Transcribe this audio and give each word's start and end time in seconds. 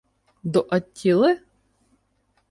—До 0.43 0.65
Аттіли? 0.71 1.39